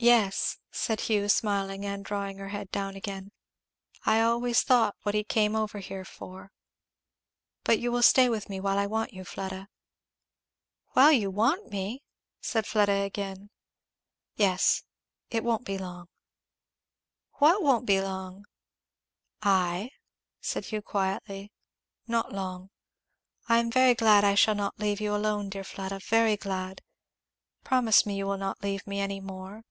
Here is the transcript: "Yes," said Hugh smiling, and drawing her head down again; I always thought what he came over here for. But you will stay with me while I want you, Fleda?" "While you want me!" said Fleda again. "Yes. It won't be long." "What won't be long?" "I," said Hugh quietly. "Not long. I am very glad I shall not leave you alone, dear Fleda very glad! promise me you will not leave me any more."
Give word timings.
"Yes," 0.00 0.58
said 0.70 1.00
Hugh 1.00 1.28
smiling, 1.28 1.84
and 1.84 2.04
drawing 2.04 2.38
her 2.38 2.50
head 2.50 2.70
down 2.70 2.94
again; 2.94 3.32
I 4.06 4.20
always 4.22 4.62
thought 4.62 4.94
what 5.02 5.12
he 5.16 5.24
came 5.24 5.56
over 5.56 5.80
here 5.80 6.04
for. 6.04 6.52
But 7.64 7.80
you 7.80 7.90
will 7.90 8.04
stay 8.04 8.28
with 8.28 8.48
me 8.48 8.60
while 8.60 8.78
I 8.78 8.86
want 8.86 9.12
you, 9.12 9.24
Fleda?" 9.24 9.66
"While 10.92 11.10
you 11.10 11.32
want 11.32 11.72
me!" 11.72 12.04
said 12.40 12.64
Fleda 12.64 12.92
again. 13.02 13.50
"Yes. 14.36 14.84
It 15.30 15.42
won't 15.42 15.66
be 15.66 15.76
long." 15.76 16.06
"What 17.40 17.60
won't 17.60 17.84
be 17.84 18.00
long?" 18.00 18.44
"I," 19.42 19.90
said 20.40 20.66
Hugh 20.66 20.80
quietly. 20.80 21.50
"Not 22.06 22.32
long. 22.32 22.70
I 23.48 23.58
am 23.58 23.68
very 23.68 23.96
glad 23.96 24.22
I 24.22 24.36
shall 24.36 24.54
not 24.54 24.78
leave 24.78 25.00
you 25.00 25.12
alone, 25.12 25.48
dear 25.48 25.64
Fleda 25.64 25.98
very 26.06 26.36
glad! 26.36 26.82
promise 27.64 28.06
me 28.06 28.16
you 28.16 28.26
will 28.28 28.38
not 28.38 28.62
leave 28.62 28.86
me 28.86 29.00
any 29.00 29.18
more." 29.20 29.62